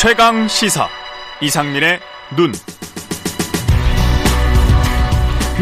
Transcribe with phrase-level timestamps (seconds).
[0.00, 0.88] 최강 시사
[1.42, 2.00] 이상민의
[2.34, 2.52] 눈.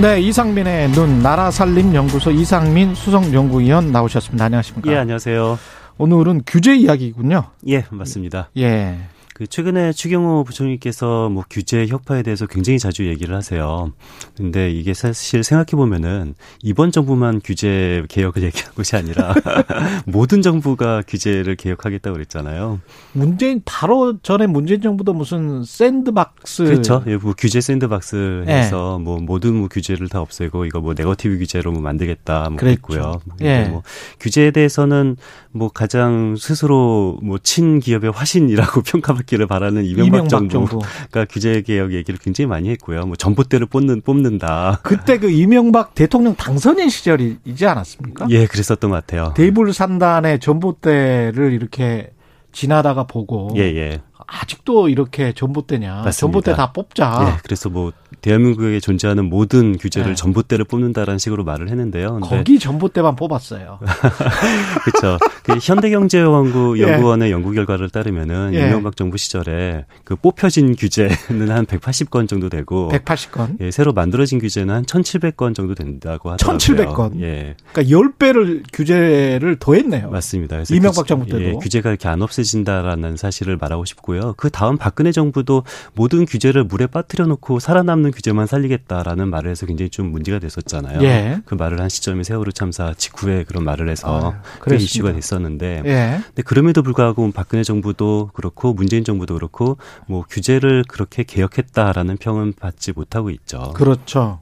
[0.01, 4.45] 네, 이상민의 눈 나라 살림 연구소 이상민 수석 연구위원 나오셨습니다.
[4.45, 4.93] 안녕하십니까?
[4.93, 5.59] 예, 안녕하세요.
[5.99, 7.51] 오늘은 규제 이야기군요.
[7.67, 8.51] 예, 맞습니다.
[8.59, 9.01] 예.
[9.39, 13.93] 그 최근에 추경호 부총리께서 뭐 규제 혁파에 대해서 굉장히 자주 얘기를 하세요.
[14.37, 19.33] 근데 이게 사실 생각해 보면은 이번 정부만 규제 개혁을 얘기한 것이 아니라
[20.07, 22.81] 모든 정부가 규제를 개혁하겠다고 그랬잖아요.
[23.13, 27.05] 문재인 바로 전에 문재인 정부도 무슨 샌드박스 그렇죠.
[27.07, 29.05] 예, 뭐 규제 샌드박스 해서 네.
[29.05, 33.21] 뭐 모든 뭐 규제를 다 없애고 이거 뭐 네거티브 규제로 뭐 만들겠다 뭐 그랬고요.
[33.43, 33.69] 예.
[33.69, 33.85] 뭐
[34.19, 35.17] 규제에 대해서는
[35.53, 41.27] 뭐 가장 스스로 뭐 친기업의 화신이라고 평가받 있기를 바라는 이명박, 이명박 정부가 정부.
[41.31, 43.03] 규제 개혁 얘기를 굉장히 많이 했고요.
[43.07, 44.81] 뭐 전봇대를 뽑는 뽑는다.
[44.83, 48.27] 그때 그 이명박 대통령 당선인 시절이지 않았습니까?
[48.31, 49.35] 예, 그랬었던 것 같아요.
[49.37, 52.11] 대불 산단에 전봇대를 이렇게
[52.53, 54.01] 지나다가 보고 예, 예.
[54.31, 56.03] 아직도 이렇게 전봇대냐?
[56.05, 56.13] 맞습니다.
[56.13, 57.35] 전봇대 다 뽑자.
[57.35, 60.15] 예, 그래서 뭐 대한민국에 존재하는 모든 규제를 네.
[60.15, 62.21] 전봇대를 뽑는다라는 식으로 말을 했는데요.
[62.21, 63.79] 거기 전봇대만 뽑았어요.
[64.85, 65.19] 그렇죠.
[65.45, 67.33] 그 현대경제연구 연구원의 예.
[67.33, 68.67] 연구 결과를 따르면은 예.
[68.69, 73.61] 이명박 정부 시절에 그 뽑혀진 규제는 한 180건 정도 되고 180건.
[73.61, 76.59] 예, 새로 만들어진 규제는 한 1,700건 정도 된다고 하더라고요.
[76.59, 77.23] 1,700건.
[77.23, 77.57] 예.
[77.73, 80.11] 그러니까 10배를 규제를 더했네요.
[80.11, 80.63] 맞습니다.
[80.71, 84.18] 이명박 정부 때도 예, 규제가 이렇게 안 없어진다라는 사실을 말하고 싶고요.
[84.37, 89.91] 그 다음 박근혜 정부도 모든 규제를 물에 빠뜨려 놓고 살아남는 규제만 살리겠다라는 말을 해서 굉장히
[89.91, 91.03] 좀 문제가 됐었잖아요.
[91.03, 91.41] 예.
[91.45, 96.21] 그 말을 한 시점이 세월호 참사 직후에 그런 말을 해서 아, 그 이슈가 됐었는데, 예.
[96.27, 102.93] 근데 그럼에도 불구하고 박근혜 정부도 그렇고 문재인 정부도 그렇고 뭐 규제를 그렇게 개혁했다라는 평은 받지
[102.93, 103.73] 못하고 있죠.
[103.75, 104.41] 그렇죠.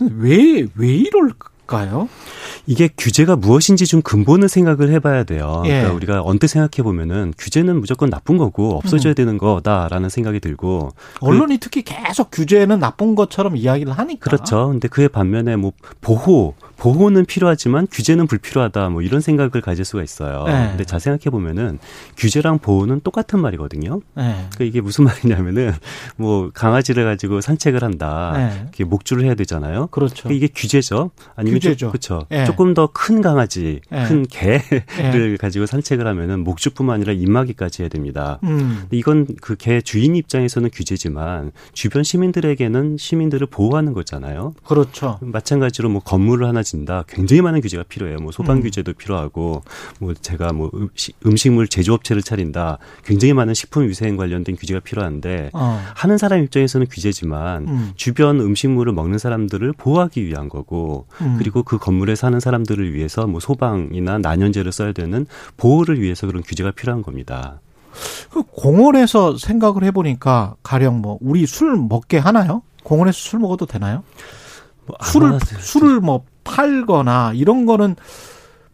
[0.00, 1.55] 왜왜 왜 이럴까?
[1.66, 2.08] 까요?
[2.66, 5.62] 이게 규제가 무엇인지 좀 근본을 생각을 해봐야 돼요.
[5.66, 5.70] 예.
[5.70, 9.14] 그러니까 우리가 언뜻 생각해 보면은 규제는 무조건 나쁜 거고 없어져야 음.
[9.14, 14.68] 되는 거다라는 생각이 들고 언론이 그, 특히 계속 규제는 나쁜 것처럼 이야기를 하니까 그렇죠.
[14.68, 20.44] 근데 그에 반면에 뭐 보호 보호는 필요하지만 규제는 불필요하다 뭐 이런 생각을 가질 수가 있어요.
[20.44, 20.68] 네.
[20.68, 21.78] 근데 자 생각해 보면은
[22.16, 24.00] 규제랑 보호는 똑같은 말이거든요.
[24.14, 24.34] 네.
[24.34, 25.72] 그러니까 이게 무슨 말이냐면은
[26.16, 28.32] 뭐 강아지를 가지고 산책을 한다.
[28.36, 28.68] 네.
[28.72, 29.86] 이게 목줄을 해야 되잖아요.
[29.88, 30.24] 그렇죠.
[30.24, 31.10] 그러니까 이게 규제죠.
[31.34, 31.88] 아니면 규제죠.
[31.88, 32.26] 그렇죠.
[32.28, 32.44] 네.
[32.44, 34.04] 조금 더 큰 강아지, 네.
[34.06, 34.60] 큰 개를
[35.32, 35.36] 네.
[35.36, 38.38] 가지고 산책을 하면은 목줄뿐만 아니라 입마개까지 해야 됩니다.
[38.44, 38.84] 음.
[38.90, 44.54] 이건 그 개 주인 입장에서는 규제지만 주변 시민들에게는 시민들을 보호하는 거잖아요.
[44.64, 45.18] 그렇죠.
[45.20, 47.04] 마찬가지로 뭐 건물을 하나 진다.
[47.08, 48.18] 굉장히 많은 규제가 필요해요.
[48.18, 48.62] 뭐 소방 음.
[48.62, 49.62] 규제도 필요하고
[49.98, 50.70] 뭐 제가 뭐
[51.24, 52.78] 음식, 물 제조업체를 차린다.
[53.04, 55.82] 굉장히 많은 식품 위생 관련된 규제가 필요한데 어.
[55.94, 57.90] 하는 사람 입장에서는 규제지만 음.
[57.96, 61.36] 주변 음식물을 먹는 사람들을 보호하기 위한 거고 음.
[61.46, 65.26] 그리고 그 건물에 사는 사람들을 위해서 뭐 소방이나 난연제를 써야 되는
[65.56, 67.60] 보호를 위해서 그런 규제가 필요한 겁니다.
[68.32, 72.62] 그 공원에서 생각을 해보니까 가령 뭐 우리 술 먹게 하나요?
[72.82, 74.02] 공원에서 술 먹어도 되나요?
[74.86, 77.94] 뭐 술을 술을 뭐 팔거나 이런 거는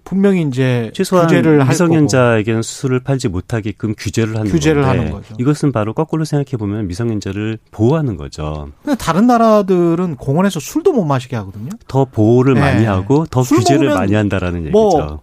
[0.05, 5.35] 분명히 이제 최소한 규제를 미성년자에게는 수술을 팔지 못하게끔 규제를 하는 규제를 건데 하는 거죠.
[5.39, 8.71] 이것은 바로 거꾸로 생각해 보면 미성년자를 보호하는 거죠.
[8.83, 11.71] 근데 다른 나라들은 공원에서 술도 못 마시게 하거든요.
[11.89, 12.61] 더 보호를 네.
[12.61, 15.21] 많이 하고 더 규제를 많이 한다라는 뭐 얘기죠.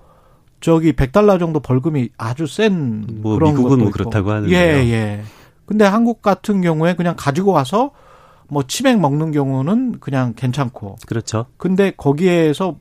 [0.62, 3.92] 저기 100달러 정도 벌금이 아주 센 뭐 그런 미국은 뭐.
[3.92, 4.58] 그렇다고 하는데요.
[4.58, 5.22] 예, 예.
[5.66, 7.92] 근데 한국 같은 경우에 그냥 가지고 와서
[8.48, 10.96] 뭐 치맥 먹는 경우는 그냥 괜찮고.
[11.06, 11.46] 그렇죠.
[11.58, 12.78] 근데 거기에서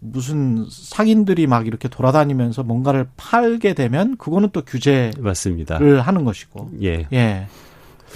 [0.00, 5.78] 무슨 상인들이 막 이렇게 돌아다니면서 뭔가를 팔게 되면 그거는 또 규제를 맞습니다.
[5.78, 6.70] 하는 것이고.
[6.82, 7.06] 예.
[7.12, 7.46] 예.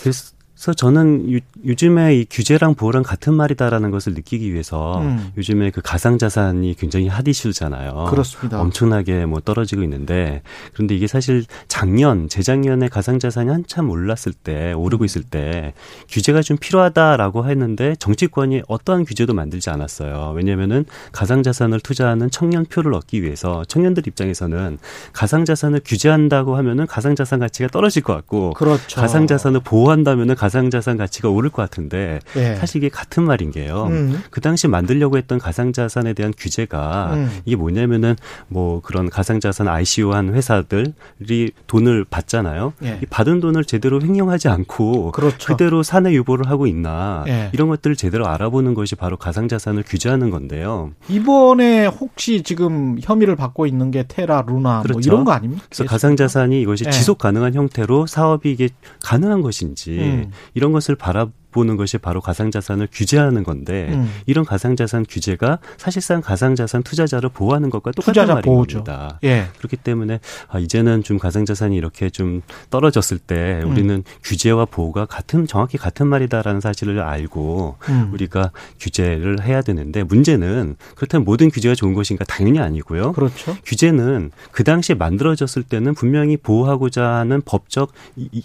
[0.01, 0.35] 그래서
[0.65, 5.31] 그래서 저는 유, 요즘에 이 규제랑 보호랑 같은 말이다라는 것을 느끼기 위해서 음.
[5.37, 8.07] 요즘에 그 가상 자산이 굉장히 핫 이슈잖아요.
[8.09, 8.63] 그렇습니다.
[8.63, 10.41] 엄청나게 뭐 떨어지고 있는데
[10.73, 15.75] 그런데 이게 사실 작년 재작년에 가상 자산이 한참 올랐을 때 오르고 있을 때
[16.09, 20.33] 규제가 좀 필요하다라고 했는데 정치권이 어떠한 규제도 만들지 않았어요.
[20.35, 24.79] 왜냐면은 가상 자산을 투자하는 청년 표를 얻기 위해서 청년들 입장에서는
[25.13, 28.99] 가상 자산을 규제한다고 하면은 가상 자산 가치가 떨어질 것 같고 그렇죠.
[28.99, 32.57] 가상 자산을 보호한다면은 가상 자산 가치가 오를 것 같은데 네.
[32.57, 33.87] 사실 이게 같은 말인 게요.
[33.91, 34.23] 음.
[34.31, 37.31] 그 당시 만들려고 했던 가상자산에 대한 규제가 음.
[37.45, 38.17] 이게 뭐냐면은
[38.49, 42.73] 뭐 그런 가상자산 ICO 한 회사들이 돈을 받잖아요.
[42.79, 43.01] 네.
[43.03, 45.47] 이 받은 돈을 제대로 횡령하지 않고 그렇죠.
[45.47, 47.51] 그대로 사내 유보를 하고 있나 네.
[47.53, 50.93] 이런 것들을 제대로 알아보는 것이 바로 가상자산을 규제하는 건데요.
[51.09, 54.99] 이번에 혹시 지금 혐의를 받고 있는 게 테라, 루나 뭐 그렇죠.
[54.99, 55.65] 뭐 이런 거 아닙니까?
[55.69, 58.69] 그래서 가상자산이 이것이 지속 가능한 형태로 사업이 이게
[59.03, 60.31] 가능한 것인지 음.
[60.55, 64.11] 이런 것을 바라 엿 보는 것이 바로 가상자산을 규제하는 건데 음.
[64.27, 68.83] 이런 가상자산 규제가 사실상 가상자산 투자자를 보호하는 것과 똑같은 말인 보호죠.
[68.83, 69.21] 겁니다.
[69.23, 69.47] 예.
[69.59, 70.19] 그렇기 때문에
[70.49, 73.71] 아, 이제는 좀 가상자산이 이렇게 좀 떨어졌을 때 음.
[73.71, 74.03] 우리는 음.
[74.25, 78.11] 규제와 보호가 같은 정확히 같은 말이다라는 사실을 알고 음.
[78.13, 78.51] 우리가
[78.81, 83.13] 규제를 해야 되는데 문제는 그렇다면 모든 규제가 좋은 것인가 당연히 아니고요.
[83.13, 83.57] 그렇죠.
[83.65, 87.93] 규제는 그 당시에 만들어졌을 때는 분명히 보호하고자 하는 법적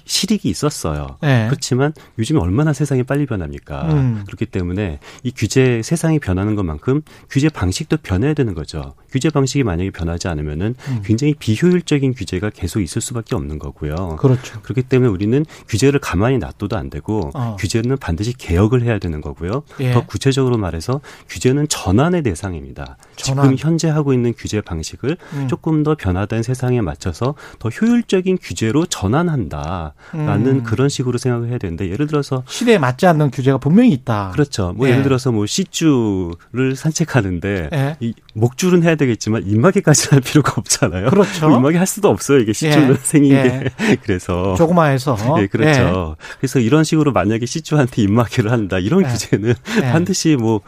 [0.05, 1.17] 실익이 있었어요.
[1.23, 1.47] 네.
[1.49, 3.93] 그렇지만 요즘에 얼마나 세상이 빨리 변합니까?
[3.93, 4.23] 음.
[4.25, 8.93] 그렇기 때문에 이 규제 세상이 변하는 것만큼 규제 방식도 변해야 되는 거죠.
[9.11, 11.01] 규제 방식이 만약에 변하지 않으면은 음.
[11.03, 14.17] 굉장히 비효율적인 규제가 계속 있을 수밖에 없는 거고요.
[14.19, 14.61] 그렇죠.
[14.61, 17.55] 그렇기 때문에 우리는 규제를 가만히 놔둬도 안 되고 어.
[17.59, 19.63] 규제는 반드시 개혁을 해야 되는 거고요.
[19.79, 19.91] 예.
[19.91, 22.97] 더 구체적으로 말해서 규제는 전환의 대상입니다.
[23.15, 23.45] 전환.
[23.45, 25.47] 지금 현재 하고 있는 규제 방식을 음.
[25.47, 30.63] 조금 더 변화된 세상에 맞춰서 더 효율적인 규제로 전환한다라는 음.
[30.63, 34.31] 그런 식으로 생각을 해야 되는데 예를 들어서 시대에 맞지 않는 규제가 분명히 있다.
[34.33, 34.73] 그렇죠.
[34.75, 34.95] 뭐 예.
[34.95, 37.97] 를 들어서 뭐 시주를 산책하는데 예.
[37.99, 41.09] 이 목줄은 해야 되겠지만 입마개까지 할 필요가 없잖아요.
[41.09, 41.47] 그렇죠.
[41.47, 42.39] 뭐 입마개 할 수도 없어요.
[42.39, 42.95] 이게 시주는 예.
[43.01, 43.95] 생긴 게 예.
[44.03, 46.15] 그래서 조그마해서 예, 그렇죠.
[46.19, 46.23] 예.
[46.39, 49.07] 그래서 이런 식으로 만약에 시주한테 입마개를 한다 이런 예.
[49.07, 49.53] 규제는
[49.91, 50.61] 반드시 뭐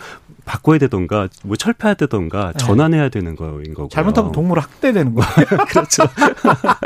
[0.45, 2.57] 바꿔야 되던가 뭐 철폐해야 되던가 네.
[2.57, 5.45] 전환해야 되는 거인 거고 잘못하면 동물 학대되는 거예요.
[5.69, 6.03] 그렇죠.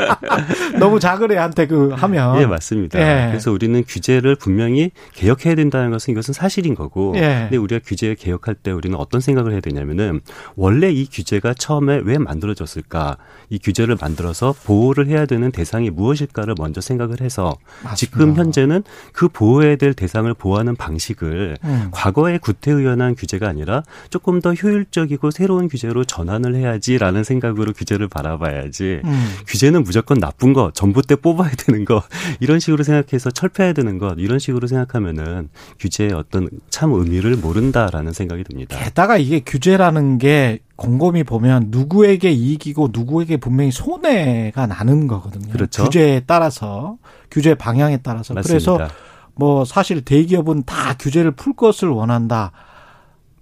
[0.78, 2.98] 너무 작은 애한테 그 하면 예 맞습니다.
[2.98, 3.28] 예.
[3.28, 7.46] 그래서 우리는 규제를 분명히 개혁해야 된다는 것은 이것은 사실인 거고 예.
[7.48, 10.20] 근데 우리가 규제 개혁할 때 우리는 어떤 생각을 해야 되냐면은
[10.54, 13.16] 원래 이 규제가 처음에 왜 만들어졌을까
[13.50, 17.94] 이 규제를 만들어서 보호를 해야 되는 대상이 무엇일까를 먼저 생각을 해서 맞습니다.
[17.94, 18.82] 지금 현재는
[19.12, 21.88] 그 보호해야 될 대상을 보호하는 방식을 음.
[21.90, 29.00] 과거에 구태의연한 규제가 규제가 아니라 조금 더 효율적이고 새로운 규제로 전환을 해야지라는 생각으로 규제를 바라봐야지
[29.04, 29.26] 음.
[29.46, 32.02] 규제는 무조건 나쁜 거 전봇대 뽑아야 되는 거
[32.40, 35.48] 이런 식으로 생각해서 철폐해야 되는 것 이런 식으로 생각하면은
[35.78, 38.76] 규제의 어떤 참 의미를 모른다라는 생각이 듭니다.
[38.78, 45.50] 게다가 이게 규제라는 게 곰곰이 보면 누구에게 이익이고 누구에게 분명히 손해가 나는 거거든요.
[45.52, 45.84] 그렇죠.
[45.84, 46.98] 규제에 따라서
[47.30, 48.48] 규제 방향에 따라서 맞습니다.
[48.48, 48.94] 그래서
[49.34, 52.52] 뭐 사실 대기업은 다 규제를 풀 것을 원한다.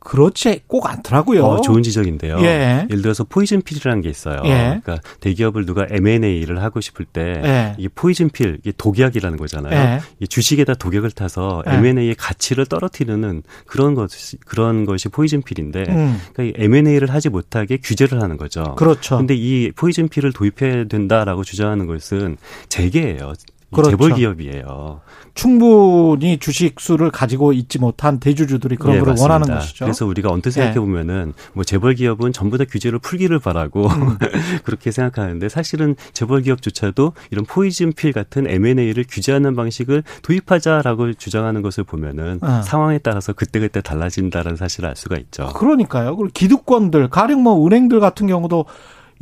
[0.04, 1.44] 그렇지 꼭 않더라고요.
[1.44, 2.38] 어, 좋은 지적인데요.
[2.42, 2.86] 예.
[2.90, 4.40] 예를 들어서 poison pill이라는 게 있어요.
[4.44, 4.80] 예.
[4.82, 7.74] 그러니까 대기업을 누가 M&A를 하고 싶을 때 예.
[7.78, 9.74] 이게 poison pill, 이게 독약이라는 거잖아요.
[9.74, 10.00] 예.
[10.20, 11.72] 이 주식에다 독약을 타서 예.
[11.72, 16.20] M&A의 가치를 떨어뜨리는 그런 것이 그런 것이 poison pill인데 음.
[16.34, 18.74] 그러니까 M&A를 하지 못하게 규제를 하는 거죠.
[18.76, 19.16] 그렇죠.
[19.16, 22.36] 근데 이 poison pill을 도입해야 된다라고 주장하는 것은
[22.68, 23.32] 재계예요.
[23.74, 23.90] 그렇죠.
[23.90, 25.00] 재벌 기업이에요.
[25.34, 29.84] 충분히 주식 수를 가지고 있지 못한 대주주들이 그런 네, 걸 원하는 것이죠.
[29.84, 31.42] 그래서 우리가 언뜻 생각해 보면은 네.
[31.52, 34.16] 뭐 재벌 기업은 전부 다 규제를 풀기를 바라고 음.
[34.64, 41.82] 그렇게 생각하는데 사실은 재벌 기업조차도 이런 포이즌 필 같은 M&A를 규제하는 방식을 도입하자라고 주장하는 것을
[41.82, 42.62] 보면은 네.
[42.62, 45.48] 상황에 따라서 그때그때 달라진다는 사실을 알 수가 있죠.
[45.54, 46.16] 그러니까요.
[46.16, 48.66] 그리고 기득권들 가령 뭐 은행들 같은 경우도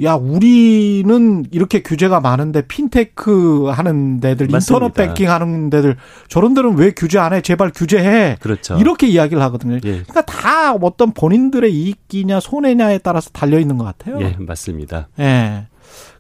[0.03, 4.87] 야, 우리는 이렇게 규제가 많은데 핀테크 하는 데들, 맞습니다.
[4.87, 5.97] 인터넷 뱅킹 하는 데들
[6.29, 7.41] 저런 데는 왜 규제 안 해?
[7.41, 8.37] 제발 규제해.
[8.41, 8.77] 그렇죠.
[8.79, 9.75] 이렇게 이야기를 하거든요.
[9.77, 9.81] 예.
[9.81, 14.21] 그러니까 다 어떤 본인들의 이익이냐 손해냐에 따라서 달려 있는 것 같아요.
[14.21, 15.09] 예, 맞습니다.
[15.21, 15.67] 예.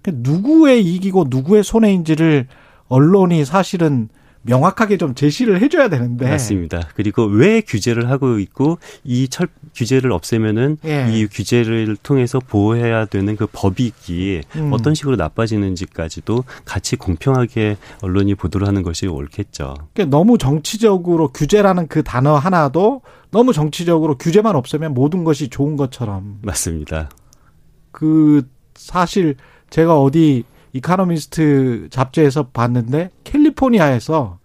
[0.02, 2.46] 그러니까 누구의 이익이고 누구의 손해인지를
[2.88, 4.08] 언론이 사실은
[4.42, 6.28] 명확하게 좀 제시를 해줘야 되는데.
[6.28, 6.88] 맞습니다.
[6.94, 11.08] 그리고 왜 규제를 하고 있고 이 철 규제를 없애면은 예.
[11.10, 14.72] 이 규제를 통해서 보호해야 되는 그 법익이 음.
[14.72, 19.74] 어떤 식으로 나빠지는지까지도 같이 공평하게 언론이 보도를 하는 것이 옳겠죠.
[19.94, 26.40] 그러니까 너무 정치적으로 규제라는 그 단어 하나도 너무 정치적으로 규제만 없애면 모든 것이 좋은 것처럼.
[26.42, 27.08] 맞습니다.
[27.90, 29.36] 그 사실
[29.70, 30.44] 제가 어디
[30.74, 33.10] 이카노미스트 잡지에서 봤는데
[33.52, 34.38] 캘리포니아에서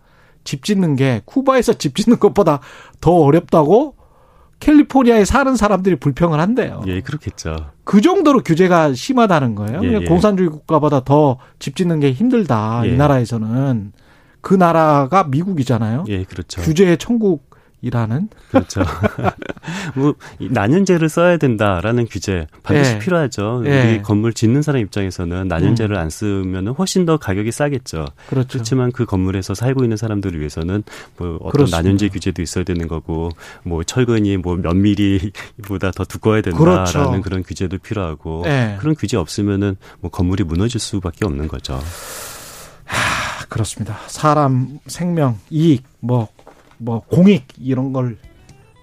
[0.44, 2.60] 집 짓는 게 쿠바에서 집 짓는 것보다
[3.02, 3.96] 더 어렵다고
[4.60, 6.82] 캘리포니아에 사는 사람들이 불평을 한대요.
[6.88, 7.72] 예, 그렇겠죠.
[7.84, 9.82] 그 정도로 규제가 심하다는 거예요.
[9.84, 10.06] 예, 예.
[10.06, 12.82] 공산주의 국가보다 더 집 짓는 게 힘들다.
[12.86, 12.90] 예.
[12.90, 13.92] 이 나라에서는
[14.42, 16.06] 그 나라가 미국이잖아요.
[16.08, 16.62] 예, 그렇죠.
[16.62, 17.50] 규제의 천국
[17.82, 18.82] 이라는 그렇죠.
[19.96, 23.00] 뭐 난연제를 써야 된다라는 규제 반드시 예.
[23.00, 23.64] 필요하죠.
[23.66, 23.94] 예.
[23.94, 26.02] 우리 건물 짓는 사람 입장에서는 난연제를 음.
[26.02, 28.06] 안 쓰면 훨씬 더 가격이 싸겠죠.
[28.30, 28.48] 그렇죠.
[28.50, 30.84] 그렇지만 그 건물에서 살고 있는 사람들을 위해서는
[31.18, 31.78] 뭐 어떤 그렇습니다.
[31.78, 33.30] 난연제 규제도 있어야 되는 거고
[33.64, 37.22] 뭐 철근이 뭐 몇 미리보다 더 두꺼워야 된다라는 그렇죠.
[37.22, 38.76] 그런 규제도 필요하고 예.
[38.80, 41.80] 그런 규제 없으면은 뭐 건물이 무너질 수밖에 없는 거죠.
[42.86, 43.98] 하, 그렇습니다.
[44.08, 46.28] 사람 생명, 이익 뭐
[46.78, 48.18] 뭐 공익 이런 걸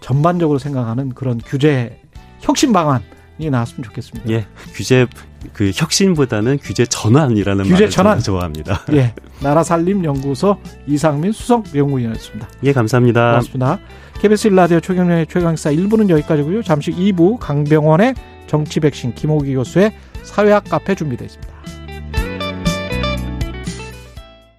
[0.00, 2.00] 전반적으로 생각하는 그런 규제
[2.40, 3.02] 혁신 방안이
[3.50, 4.28] 나왔으면 좋겠습니다.
[4.30, 5.06] 예, 규제
[5.52, 8.20] 그 혁신보다는 규제 전환이라는 규제 말을 전환.
[8.20, 8.82] 좋아합니다.
[8.92, 9.14] 예.
[9.40, 12.48] 나라살림연구소 이상민 수석 연구위원이었습니다.
[12.64, 13.30] 예, 감사합니다.
[13.30, 13.78] 고맙습니다.
[14.20, 16.62] KBS 1라디오 최경련의 최강사 1부는 여기까지고요.
[16.62, 18.14] 잠시 2부 강병원의
[18.46, 21.53] 정치 백신 김호기 교수의 사회학 카페 준비되어 있습니다.